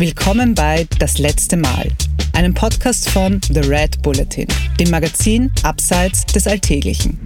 [0.00, 1.86] Willkommen bei Das letzte Mal,
[2.32, 4.46] einem Podcast von The Red Bulletin,
[4.78, 7.18] dem Magazin Abseits des Alltäglichen.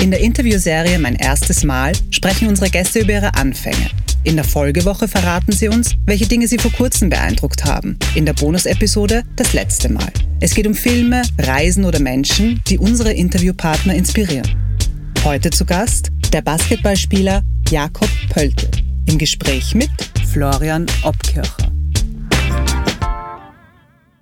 [0.00, 3.90] In der Interviewserie Mein erstes Mal sprechen unsere Gäste über ihre Anfänge.
[4.24, 7.98] In der Folgewoche verraten sie uns, welche Dinge sie vor kurzem beeindruckt haben.
[8.14, 10.10] In der Bonusepisode Das letzte Mal.
[10.40, 14.48] Es geht um Filme, Reisen oder Menschen, die unsere Interviewpartner inspirieren.
[15.24, 18.70] Heute zu Gast der Basketballspieler Jakob Pöltl.
[19.04, 19.90] Im Gespräch mit
[20.32, 21.77] Florian Obkircher.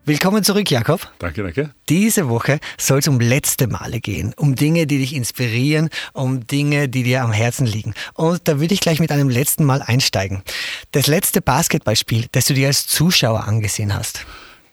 [0.09, 1.10] Willkommen zurück, Jakob.
[1.19, 1.74] Danke, danke.
[1.88, 6.88] Diese Woche soll es um letzte Male gehen, um Dinge, die dich inspirieren, um Dinge,
[6.88, 7.92] die dir am Herzen liegen.
[8.14, 10.45] Und da würde ich gleich mit einem letzten Mal einsteigen.
[10.92, 14.24] Das letzte Basketballspiel, das du dir als Zuschauer angesehen hast.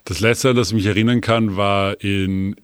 [0.04, 2.54] Das letzte, das ich mich erinnern kann, war in,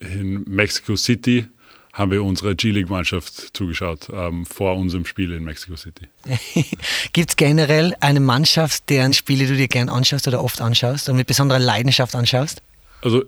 [0.00, 1.48] in Mexico City
[1.96, 6.08] haben wir unserer G-League-Mannschaft zugeschaut ähm, vor unserem Spiel in Mexico City.
[7.14, 11.16] Gibt es generell eine Mannschaft, deren Spiele du dir gern anschaust oder oft anschaust und
[11.16, 12.60] mit besonderer Leidenschaft anschaust?
[13.00, 13.24] Also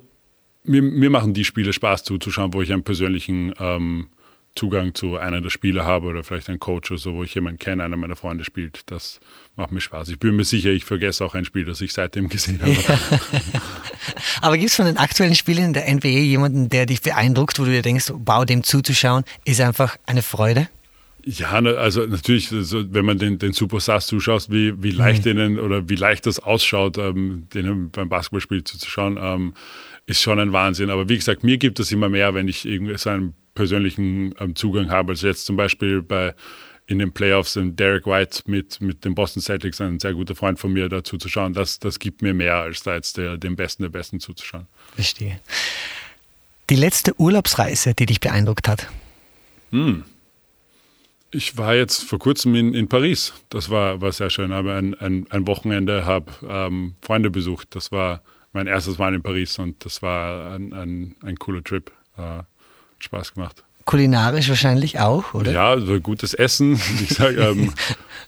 [0.64, 4.08] mir, mir machen die Spiele Spaß zuzuschauen, wo ich einen persönlichen ähm,
[4.54, 7.58] Zugang zu einer der Spieler habe oder vielleicht ein Coach oder so, wo ich jemanden
[7.58, 8.90] kenne, einer meiner Freunde spielt.
[8.90, 9.20] Das
[9.56, 10.08] macht mir Spaß.
[10.08, 12.72] Ich bin mir sicher, ich vergesse auch ein Spiel, das ich seitdem gesehen habe.
[12.72, 12.98] Ja.
[14.42, 17.64] Aber gibt es von den aktuellen Spielen in der NBA jemanden, der dich beeindruckt, wo
[17.64, 20.68] du dir denkst, wow, dem zuzuschauen, ist einfach eine Freude?
[21.24, 25.36] Ja, also natürlich, also wenn man den, den Superstars zuschaut, wie, wie leicht mhm.
[25.36, 29.52] denen oder wie leicht das ausschaut, ähm, denen beim Basketballspiel zuzuschauen, ähm,
[30.06, 30.90] ist schon ein Wahnsinn.
[30.90, 34.54] Aber wie gesagt, mir gibt es immer mehr, wenn ich irgendwie so einen persönlichen ähm,
[34.54, 35.12] Zugang habe.
[35.12, 36.32] Also jetzt zum Beispiel bei
[36.86, 40.60] in den Playoffs in Derek White mit, mit den Boston Celtics, ein sehr guter Freund
[40.60, 41.52] von mir, dazu zu schauen.
[41.52, 44.68] Das, das gibt mir mehr, als da jetzt der, dem Besten der Besten zuzuschauen.
[44.94, 45.40] Verstehe.
[46.70, 48.86] Die letzte Urlaubsreise, die dich beeindruckt hat?
[49.70, 50.04] Hm.
[51.32, 53.34] Ich war jetzt vor kurzem in, in Paris.
[53.50, 54.52] Das war, war sehr schön.
[54.52, 57.74] Aber ein, ein, ein Wochenende habe ähm, Freunde besucht.
[57.74, 58.22] Das war
[58.52, 61.90] mein erstes Mal in Paris und das war ein, ein, ein cooler Trip.
[62.16, 62.44] Äh,
[62.98, 63.64] Spaß gemacht.
[63.84, 65.52] Kulinarisch wahrscheinlich auch, oder?
[65.52, 66.78] Ja, also gutes Essen.
[67.02, 67.72] Ich sage, ähm,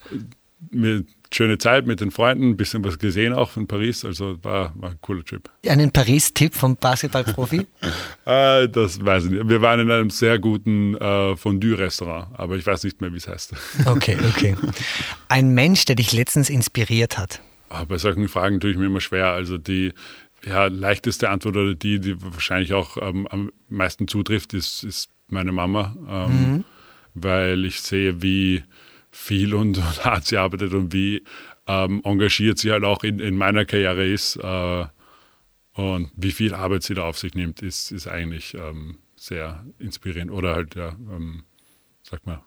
[0.71, 4.05] mit schöne Zeit mit den Freunden, ein bisschen was gesehen auch von Paris.
[4.05, 5.49] Also war, war ein cooler Trip.
[5.69, 7.67] Einen Paris-Tipp vom Basketballprofi?
[8.25, 9.49] äh, das weiß ich nicht.
[9.49, 13.29] Wir waren in einem sehr guten äh, Fondue-Restaurant, aber ich weiß nicht mehr, wie es
[13.29, 13.55] heißt.
[13.87, 14.57] okay, okay.
[15.29, 17.41] Ein Mensch, der dich letztens inspiriert hat?
[17.69, 19.29] Ah, bei solchen Fragen tue ich mir immer schwer.
[19.29, 19.93] Also die
[20.45, 25.53] ja, leichteste Antwort oder die, die wahrscheinlich auch ähm, am meisten zutrifft, ist, ist meine
[25.53, 26.65] Mama, ähm, mhm.
[27.15, 28.63] weil ich sehe, wie
[29.11, 31.25] viel und, und, hart sie arbeitet und wie
[31.67, 34.85] ähm, engagiert sie halt auch in, in meiner Karriere ist äh,
[35.75, 40.31] und wie viel Arbeit sie da auf sich nimmt, ist, ist eigentlich ähm, sehr inspirierend
[40.31, 41.45] oder halt, ja, ähm,
[42.03, 42.43] sag mal,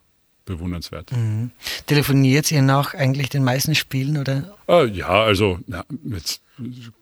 [0.46, 1.12] bewundernswert.
[1.12, 1.52] Mhm.
[1.86, 4.58] Telefoniert ihr nach eigentlich den meisten Spielen oder?
[4.68, 6.43] Äh, ja, also ja, jetzt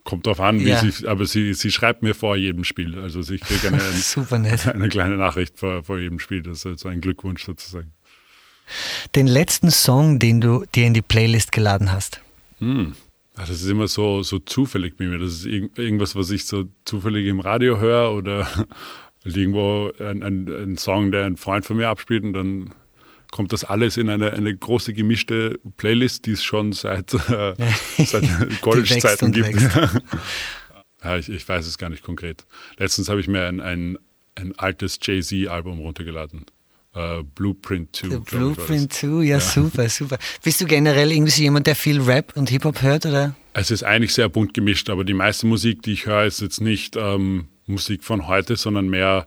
[0.03, 0.79] kommt drauf an, ja.
[0.79, 2.99] sie, aber sie, sie schreibt mir vor jedem Spiel.
[2.99, 3.81] Also ich kriege eine,
[4.73, 6.41] eine, kleine Nachricht vor, vor jedem Spiel.
[6.41, 7.91] Das ist ein Glückwunsch sozusagen.
[9.15, 12.21] Den letzten Song, den du dir in die Playlist geladen hast?
[12.59, 12.95] Hm.
[13.35, 15.17] Das ist immer so, so zufällig bei mir.
[15.17, 18.47] Das ist irgendwas, was ich so zufällig im Radio höre oder
[19.23, 22.73] irgendwo ein, ein, ein Song, der ein Freund von mir abspielt und dann
[23.31, 27.55] kommt das alles in eine, eine große gemischte Playlist, die es schon seit, äh,
[28.05, 29.61] seit College-Zeiten gibt.
[31.03, 32.45] ja, ich, ich, weiß es gar nicht konkret.
[32.77, 33.97] Letztens habe ich mir ein, ein,
[34.35, 36.45] ein altes Jay-Z-Album runtergeladen.
[36.93, 38.17] Uh, Blueprint 2.
[38.17, 40.17] Blueprint 2, ja, ja, super, super.
[40.43, 43.33] Bist du generell irgendwie so jemand, der viel Rap und Hip-Hop hört, oder?
[43.53, 46.59] Es ist eigentlich sehr bunt gemischt, aber die meiste Musik, die ich höre, ist jetzt
[46.59, 49.25] nicht ähm, Musik von heute, sondern mehr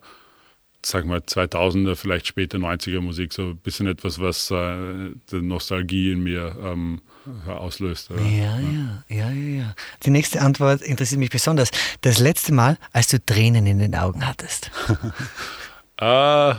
[0.86, 6.12] sag mal, 2000er, vielleicht später 90er Musik, so ein bisschen etwas, was äh, die Nostalgie
[6.12, 7.00] in mir ähm,
[7.46, 8.10] auslöst.
[8.10, 9.74] Ja, ja, ja, ja, ja.
[10.04, 11.70] Die nächste Antwort interessiert mich besonders.
[12.02, 14.70] Das letzte Mal, als du Tränen in den Augen hattest.
[16.00, 16.54] äh,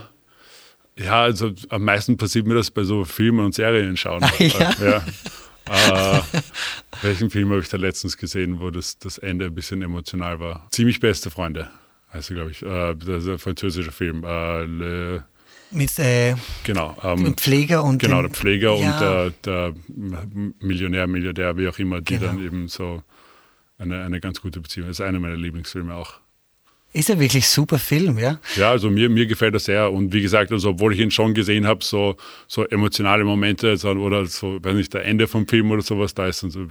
[0.97, 4.23] ja, also am meisten passiert mir das bei so Filmen und Serien schauen.
[4.23, 4.73] Ah, ja?
[4.81, 6.17] ja.
[6.17, 6.21] Äh,
[7.01, 10.67] welchen Film habe ich da letztens gesehen, wo das, das Ende ein bisschen emotional war?
[10.71, 11.69] Ziemlich beste Freunde
[12.15, 12.61] heißt er, glaube ich.
[12.61, 14.23] Äh, das ist ein französischer Film.
[14.23, 15.23] Äh, Le
[15.71, 19.23] mit äh, genau, ähm, Pfleger und genau der Pfleger ja.
[19.23, 19.73] und der, der,
[20.59, 22.27] Millionär, Milliardär, wie auch immer, die genau.
[22.27, 23.03] dann eben so
[23.77, 24.87] eine, eine ganz gute Beziehung.
[24.87, 26.19] Das ist einer meiner Lieblingsfilme auch.
[26.93, 28.39] Ist er wirklich super Film, ja?
[28.55, 29.91] Ja, also mir, mir gefällt er sehr.
[29.91, 32.15] Und wie gesagt, also obwohl ich ihn schon gesehen habe, so,
[32.47, 36.41] so emotionale Momente oder so, weiß nicht, der Ende vom Film oder sowas, da ist
[36.41, 36.67] dann so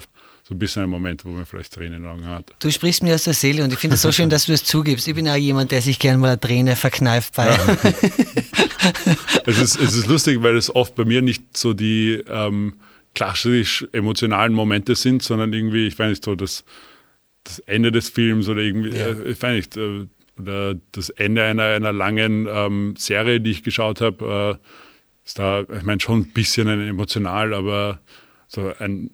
[0.46, 2.55] so ein bisschen ein Moment, wo man vielleicht Tränen in den Augen hat.
[2.58, 4.62] Du sprichst mir aus der Seele und ich finde es so schön, dass du es
[4.62, 5.08] zugibst.
[5.08, 7.46] Ich bin auch jemand, der sich gerne mal eine Träne verkneift bei.
[7.46, 7.76] Ja.
[9.46, 12.75] es, ist, es ist lustig, weil es oft bei mir nicht so die, ähm,
[13.14, 16.64] klassisch emotionalen Momente sind, sondern irgendwie, ich weiß nicht, so das,
[17.44, 19.06] das Ende des Films oder irgendwie, ja.
[19.06, 20.06] äh, ich weiß nicht, äh,
[20.38, 24.67] oder das Ende einer, einer langen ähm, Serie, die ich geschaut habe, äh,
[25.25, 28.00] ist da, ich meine, schon ein bisschen emotional, aber
[28.49, 29.11] so ein,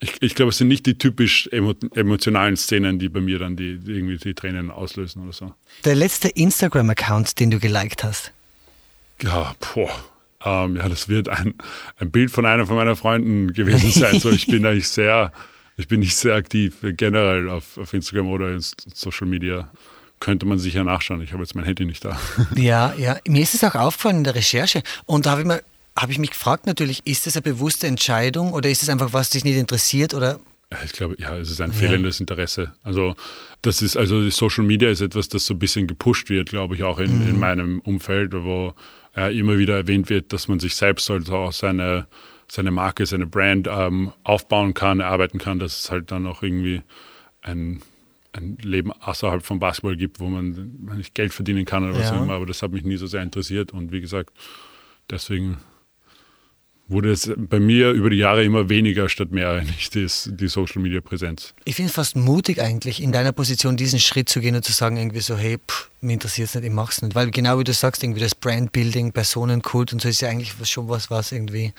[0.00, 3.56] ich, ich glaube, es sind nicht die typisch emo, emotionalen Szenen, die bei mir dann
[3.56, 5.54] die, die, irgendwie die Tränen auslösen oder so.
[5.84, 8.32] Der letzte Instagram-Account, den du geliked hast?
[9.22, 9.90] Ja, boah.
[10.44, 11.54] Ähm, ja, das wird ein,
[11.98, 14.20] ein Bild von einer von meinen Freunden gewesen sein.
[14.20, 15.32] So, ich bin eigentlich sehr,
[15.76, 19.70] ich bin nicht sehr aktiv generell auf, auf Instagram oder in Social Media
[20.20, 21.20] könnte man sich ja nachschauen.
[21.22, 22.18] Ich habe jetzt mein Handy nicht da.
[22.54, 23.18] Ja, ja.
[23.26, 24.82] Mir ist es auch aufgefallen in der Recherche.
[25.04, 25.62] Und da habe ich, mir,
[25.96, 29.30] hab ich mich gefragt natürlich, ist das eine bewusste Entscheidung oder ist es einfach was,
[29.30, 30.38] dich nicht interessiert oder
[30.84, 32.24] ich glaube, ja, es ist ein fehlendes ja.
[32.24, 32.72] Interesse.
[32.82, 33.14] Also
[33.62, 36.82] das ist, also Social Media ist etwas, das so ein bisschen gepusht wird, glaube ich,
[36.82, 37.28] auch in, mhm.
[37.28, 38.74] in meinem Umfeld, wo
[39.14, 42.08] ja, immer wieder erwähnt wird, dass man sich selbst halt auch seine,
[42.48, 46.82] seine Marke, seine Brand ähm, aufbauen kann, erarbeiten kann, dass es halt dann auch irgendwie
[47.42, 47.80] ein
[48.32, 52.12] ein Leben außerhalb vom Basketball gibt, wo man, man nicht Geld verdienen kann oder was
[52.12, 52.34] auch immer.
[52.34, 53.72] Aber das hat mich nie so sehr interessiert.
[53.72, 54.30] Und wie gesagt,
[55.10, 55.56] deswegen
[56.88, 60.80] wurde es bei mir über die Jahre immer weniger statt mehr nicht das, die Social
[60.80, 61.54] Media Präsenz.
[61.64, 64.72] Ich finde es fast mutig eigentlich, in deiner Position diesen Schritt zu gehen und zu
[64.72, 67.14] sagen, irgendwie so, hey, pff, mir interessiert es nicht, ich mache es nicht.
[67.14, 70.88] Weil genau wie du sagst, irgendwie das Brandbuilding, Personenkult und so ist ja eigentlich schon
[70.88, 71.72] was, was irgendwie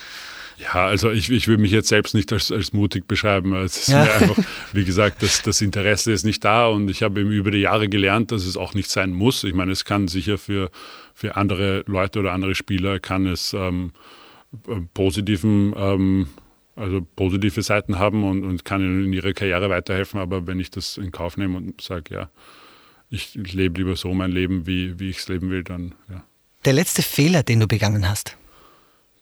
[0.58, 3.54] ja, also ich, ich will mich jetzt selbst nicht als, als mutig beschreiben.
[3.56, 4.04] Es ist ja.
[4.04, 4.44] mir einfach,
[4.74, 7.88] wie gesagt, das, das Interesse ist nicht da und ich habe eben über die Jahre
[7.90, 9.44] gelernt, dass es auch nicht sein muss.
[9.44, 10.72] Ich meine, es kann sicher für,
[11.14, 13.92] für andere Leute oder andere Spieler kann es ähm,
[14.94, 16.28] positiven, ähm,
[16.76, 20.20] also positive Seiten haben und, und kann ihnen in ihrer Karriere weiterhelfen.
[20.20, 22.30] Aber wenn ich das in Kauf nehme und sage, ja,
[23.10, 26.24] ich, ich lebe lieber so mein Leben, wie, wie ich es leben will, dann ja.
[26.66, 28.36] Der letzte Fehler, den du begangen hast?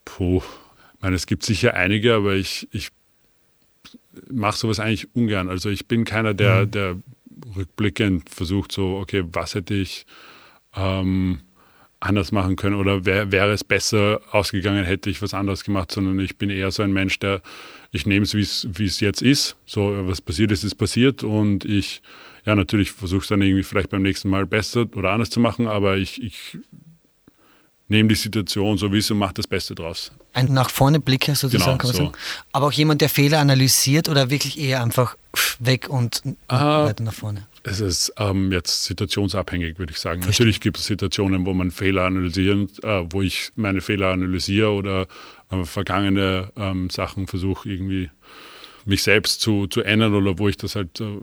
[0.03, 0.41] Puh,
[1.05, 2.89] meine, es gibt sicher einige, aber ich, ich
[4.31, 5.49] mache sowas eigentlich ungern.
[5.49, 6.71] Also ich bin keiner, der, mhm.
[6.71, 6.95] der
[7.55, 10.07] rückblickend versucht, so, okay, was hätte ich
[10.75, 11.41] ähm,
[12.05, 16.19] anders machen können oder wär, wäre es besser ausgegangen, hätte ich was anderes gemacht, sondern
[16.19, 17.41] ich bin eher so ein Mensch, der,
[17.91, 19.55] ich nehme es, wie es jetzt ist.
[19.65, 22.01] So, was passiert ist, ist passiert und ich,
[22.45, 25.67] ja, natürlich versuche es dann irgendwie vielleicht beim nächsten Mal besser oder anders zu machen,
[25.67, 26.57] aber ich, ich
[27.87, 30.11] nehme die Situation so wie es und mache das Beste draus.
[30.33, 32.03] Ein nach vorne Blicker sozusagen, genau, kann man so.
[32.05, 32.17] sagen.
[32.51, 35.15] Aber auch jemand, der Fehler analysiert oder wirklich eher einfach
[35.59, 37.47] weg und ah, weiter nach vorne?
[37.63, 40.21] Es ist ähm, jetzt situationsabhängig, würde ich sagen.
[40.21, 40.45] Verstehe.
[40.45, 45.07] Natürlich gibt es Situationen, wo man Fehler analysieren, äh, wo ich meine Fehler analysiere oder
[45.51, 48.09] äh, vergangene ähm, Sachen versuche irgendwie
[48.85, 51.17] mich selbst zu, zu ändern oder wo ich das halt äh,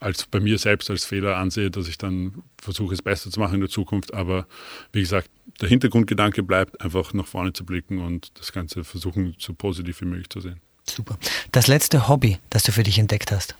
[0.00, 3.54] als bei mir selbst als Fehler ansehe, dass ich dann versuche, es besser zu machen
[3.54, 4.14] in der Zukunft.
[4.14, 4.46] Aber
[4.92, 5.28] wie gesagt,
[5.60, 10.06] der Hintergrundgedanke bleibt, einfach nach vorne zu blicken und das Ganze versuchen, so positiv wie
[10.06, 10.60] möglich zu sehen.
[10.88, 11.18] Super.
[11.52, 13.56] Das letzte Hobby, das du für dich entdeckt hast?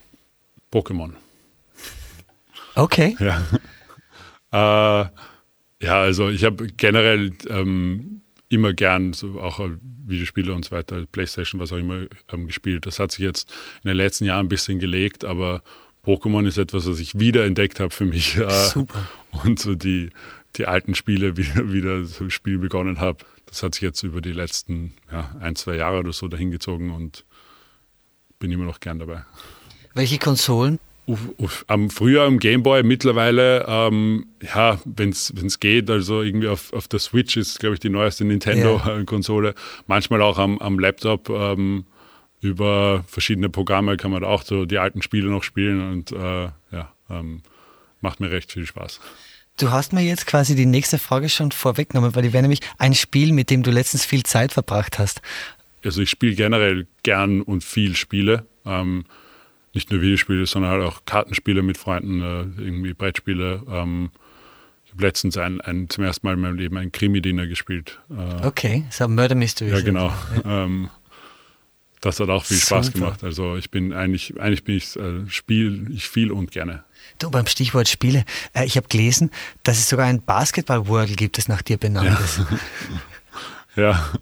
[0.72, 1.12] Pokémon.
[2.74, 3.16] Okay.
[4.50, 5.02] Ja.
[5.02, 5.08] Äh,
[5.82, 9.60] ja, also ich habe generell ähm, immer gern so auch
[10.06, 12.86] Videospiele und so weiter, Playstation, was auch immer ähm, gespielt.
[12.86, 13.50] Das hat sich jetzt
[13.84, 15.62] in den letzten Jahren ein bisschen gelegt, aber
[16.04, 18.38] Pokémon ist etwas, was ich wieder entdeckt habe für mich.
[18.72, 19.06] Super.
[19.44, 20.08] Und so die,
[20.58, 23.24] die alten Spiele wieder, wieder so Spiel begonnen habe.
[23.46, 27.24] Das hat sich jetzt über die letzten ja, ein, zwei Jahre oder so dahingezogen und
[28.38, 29.24] bin immer noch gern dabei.
[29.94, 30.78] Welche Konsolen?
[31.06, 31.64] Uff, uff.
[31.68, 36.98] Um, früher am Gameboy, mittlerweile, ähm, ja, wenn es geht, also irgendwie auf, auf der
[36.98, 39.48] Switch ist, glaube ich, die neueste Nintendo-Konsole.
[39.48, 39.54] Ja.
[39.86, 41.30] Manchmal auch am, am Laptop.
[41.30, 41.86] Ähm,
[42.40, 46.92] über verschiedene Programme kann man auch so die alten Spiele noch spielen und äh, ja,
[47.10, 47.42] ähm,
[48.00, 49.00] macht mir recht viel Spaß.
[49.58, 52.94] Du hast mir jetzt quasi die nächste Frage schon vorweggenommen, weil die wäre nämlich ein
[52.94, 55.20] Spiel, mit dem du letztens viel Zeit verbracht hast.
[55.84, 58.46] Also ich spiele generell gern und viel Spiele.
[58.64, 59.04] Ähm,
[59.74, 63.62] nicht nur Videospiele, sondern halt auch Kartenspiele mit Freunden, äh, irgendwie Brettspiele.
[63.68, 64.10] Ähm,
[64.84, 67.98] ich habe letztens ein, ein, zum ersten Mal in meinem Leben ein Krimi-Dinner gespielt.
[68.10, 69.70] Äh, okay, so Murder Mystery.
[69.70, 70.12] Ja, genau.
[70.44, 70.64] Ja.
[70.64, 70.88] Ähm,
[72.00, 72.98] das hat auch viel Spaß Super.
[72.98, 73.24] gemacht.
[73.24, 76.84] Also ich bin eigentlich, eigentlich bin ich äh, spiel ich viel und gerne.
[77.18, 78.24] Du, beim Stichwort Spiele,
[78.54, 79.30] äh, ich habe gelesen,
[79.62, 82.18] dass es sogar ein Basketball-Wordle gibt, das nach dir benannt ja.
[82.18, 82.40] ist.
[83.76, 84.12] ja,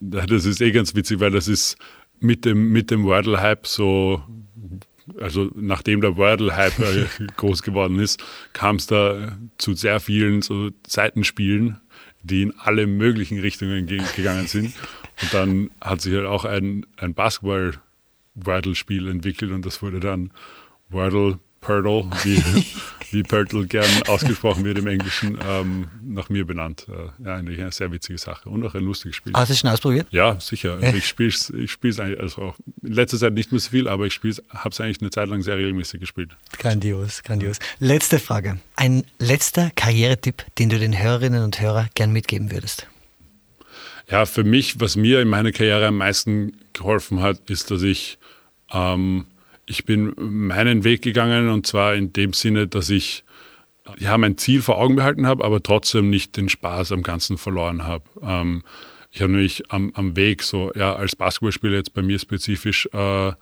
[0.00, 1.76] das ist eh ganz witzig, weil das ist
[2.18, 4.22] mit dem, mit dem Wordle-Hype so,
[5.18, 10.70] also nachdem der Wordle-Hype äh, groß geworden ist, kam es da zu sehr vielen so
[10.86, 11.80] Seitenspielen,
[12.22, 14.74] die in alle möglichen Richtungen gegangen sind.
[15.22, 20.32] Und dann hat sich halt auch ein, ein Basketball-Wordle-Spiel entwickelt und das wurde dann
[20.88, 22.42] Wordle Purtle, wie,
[23.10, 26.86] wie Purtle gern ausgesprochen wird im Englischen, ähm, nach mir benannt.
[26.88, 29.32] Äh, ja, eigentlich eine sehr witzige Sache und auch ein lustiges Spiel.
[29.34, 30.06] Hast du es schon ausprobiert?
[30.10, 30.78] Ja, sicher.
[30.80, 33.70] Also ich spiele es ich spiel's eigentlich, also auch in letzter Zeit nicht mehr so
[33.70, 36.36] viel, aber ich habe es eigentlich eine Zeit lang sehr regelmäßig gespielt.
[36.58, 37.58] Grandios, grandios.
[37.78, 38.58] Letzte Frage.
[38.76, 42.86] Ein letzter Karrieretipp, den du den Hörerinnen und Hörern gern mitgeben würdest?
[44.10, 48.18] Ja, für mich, was mir in meiner Karriere am meisten geholfen hat, ist, dass ich
[48.72, 49.26] ähm,
[49.70, 53.22] ich bin meinen Weg gegangen und zwar in dem Sinne, dass ich
[53.98, 57.84] ja mein Ziel vor Augen behalten habe, aber trotzdem nicht den Spaß am Ganzen verloren
[57.84, 58.04] habe.
[58.20, 58.64] Ähm,
[59.12, 63.32] ich habe nämlich am, am, Weg so, ja, als Basketballspieler jetzt bei mir spezifisch äh,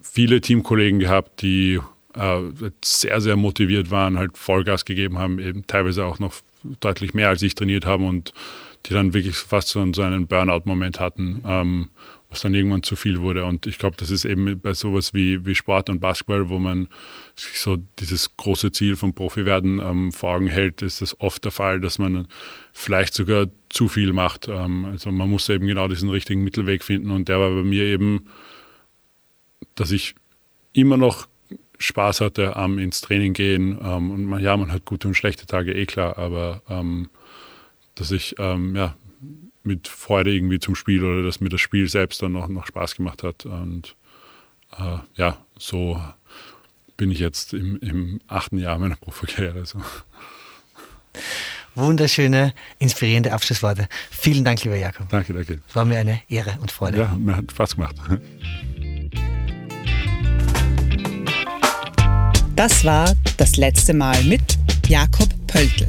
[0.00, 1.80] viele Teamkollegen gehabt, die
[2.14, 2.40] äh,
[2.84, 6.34] sehr, sehr motiviert waren, halt Vollgas gegeben haben, eben teilweise auch noch
[6.80, 8.32] deutlich mehr als ich trainiert haben und
[8.86, 11.42] die dann wirklich fast so, so einen Burnout-Moment hatten.
[11.44, 11.88] Ähm,
[12.30, 13.44] was dann irgendwann zu viel wurde.
[13.46, 16.88] Und ich glaube, das ist eben bei sowas wie, wie Sport und Basketball, wo man
[17.36, 21.44] sich so dieses große Ziel vom Profi werden ähm, vor Augen hält, ist das oft
[21.44, 22.28] der Fall, dass man
[22.72, 24.46] vielleicht sogar zu viel macht.
[24.48, 27.10] Ähm, also man muss eben genau diesen richtigen Mittelweg finden.
[27.10, 28.26] Und der war bei mir eben,
[29.74, 30.14] dass ich
[30.74, 31.28] immer noch
[31.78, 33.78] Spaß hatte am ins Training gehen.
[33.82, 37.08] Ähm, und man, ja, man hat gute und schlechte Tage, eh klar, aber ähm,
[37.98, 38.94] dass ich ähm, ja,
[39.62, 42.96] mit Freude irgendwie zum Spiel oder dass mir das Spiel selbst dann noch, noch Spaß
[42.96, 43.46] gemacht hat.
[43.46, 43.96] Und
[44.78, 46.00] äh, ja, so
[46.96, 49.64] bin ich jetzt im, im achten Jahr meiner Profikarriere.
[49.66, 49.80] So.
[51.74, 53.88] Wunderschöne, inspirierende Abschlussworte.
[54.10, 55.08] Vielen Dank, lieber Jakob.
[55.10, 55.60] Danke, danke.
[55.68, 56.98] Es war mir eine Ehre und Freude.
[56.98, 57.96] Ja, mir hat Spaß gemacht.
[62.56, 64.42] Das war das letzte Mal mit
[64.88, 65.88] Jakob Pöltl.